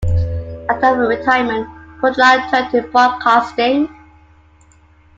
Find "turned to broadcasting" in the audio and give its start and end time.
2.49-3.87